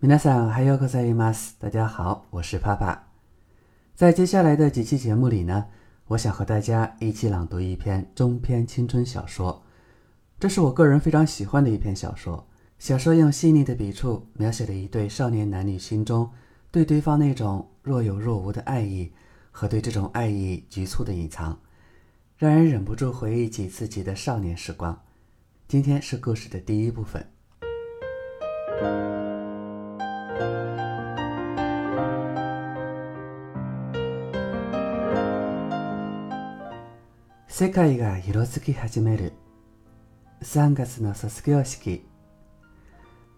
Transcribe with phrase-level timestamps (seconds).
[0.00, 1.56] 皆さん、还有ございます。
[1.58, 3.08] 大家好，我是帕帕。
[3.96, 5.66] 在接下来的几期节目里呢，
[6.06, 9.64] 我想和大家一起朗读一篇中篇青春小说。
[10.38, 12.46] 这是我个人非常喜欢的一篇小说。
[12.78, 16.30] 小说用细腻的笔触描写了一对少年男女心中
[16.70, 19.12] 对对方那种若有若无的爱意
[19.50, 21.58] 和对这种爱意局促的隐藏，
[22.36, 24.96] 让人忍不住回忆起自己的少年时光。
[25.66, 27.28] 今天是故事的第一部分。
[37.58, 39.32] 世界が色づき始める。
[40.44, 42.06] 3月の卒業式。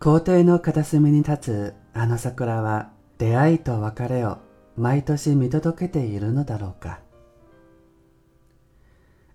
[0.00, 4.38] 校庭の片隅に立つあの桜は出会いと別れを
[4.76, 6.98] 毎年見届けているのだろうか。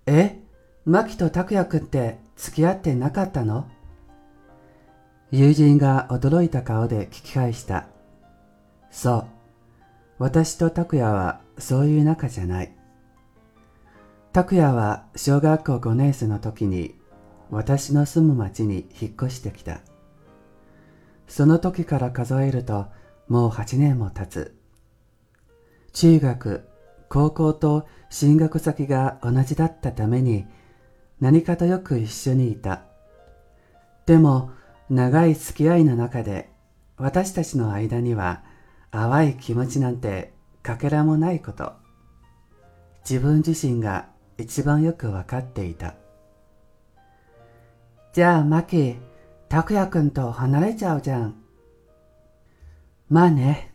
[0.06, 0.42] え
[0.84, 3.70] マキと拓也くんって付き合ってなかったの？
[5.32, 7.88] 友人が驚いた顔で聞き返した。
[8.92, 9.26] そう。
[10.18, 12.76] 私と拓也はそういう仲じゃない。
[14.34, 16.96] 拓也は小学校5年生の時に
[17.52, 19.82] 私の住む町に引っ越してきた。
[21.28, 22.88] その時から数えると
[23.28, 24.56] もう8年も経つ。
[25.94, 26.68] 中学、
[27.10, 30.48] 高校と進学先が同じだったために
[31.22, 32.86] 何かとよく一緒にいた。
[34.08, 34.50] でも
[34.90, 36.50] 長い付き合いの中で
[36.98, 38.42] 私たちの間には
[38.90, 41.74] 淡い気持ちなんてかけらもないこと。
[43.08, 45.96] 自分自身が一番よくわかっていた。
[48.14, 48.96] じゃあ、マキ、
[49.50, 51.36] 拓也くんと離れちゃうじゃん。
[53.10, 53.74] まあね。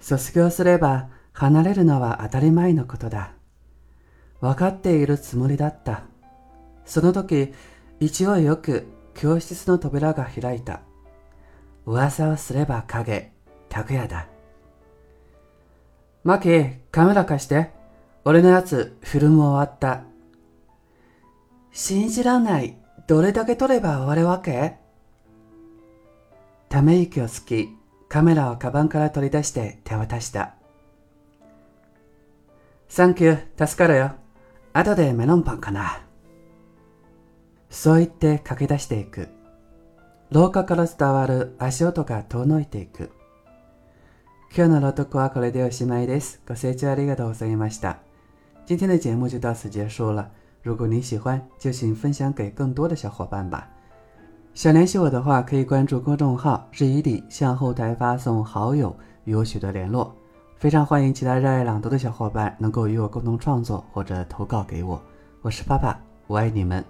[0.00, 3.32] 卒業すれば離れるのは当たり前のことだ。
[4.40, 6.02] わかっているつもりだった。
[6.84, 7.54] その時、
[8.00, 10.80] 勢いよく教室の扉が開いた。
[11.86, 13.32] 噂をすれば影、
[13.68, 14.28] 拓也だ。
[16.24, 17.81] マキ、カメラ貸して。
[18.24, 20.04] 俺のやつ、フルム終わった。
[21.72, 22.76] 信じらんない。
[23.08, 24.76] どれだけ撮れば終わるわけ？
[26.68, 27.76] ため息をつき、
[28.08, 30.54] カメラをカバンから取り出して手渡した。
[32.88, 34.12] サンキュー、助かるよ。
[34.72, 36.02] 後でメロンパンかな。
[37.70, 39.28] そう言って駆け出していく。
[40.30, 43.10] 廊下から伝わる足音が遠のいていく。
[44.54, 46.40] 今日の朗読はこれでおしまいです。
[46.46, 47.98] ご清聴ありがとうございました。
[48.64, 50.30] 今天的节目就到此结束了。
[50.62, 53.68] 如果你喜欢，就请分享给更多的小伙伴吧。
[54.54, 60.14] 想联系我的话，可以关注公众号“日语里”，向后台发送“好友”与我取得联络。
[60.56, 65.02] 非常欢迎其他热爱朗读的小伙伴能够与我共同创作或者投稿给我。
[65.40, 66.84] 我是爸爸，我爱你们，